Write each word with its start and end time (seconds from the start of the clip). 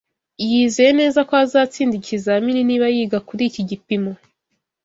Yizeye 0.49 0.91
neza 1.01 1.19
ko 1.27 1.33
azatsinda 1.43 1.93
ikizamini 1.97 2.61
niba 2.69 2.85
yiga 2.95 3.19
kuri 3.27 3.43
iki 3.49 3.61
gipimo 3.69 4.11